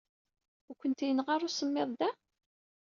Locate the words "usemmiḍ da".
1.49-2.09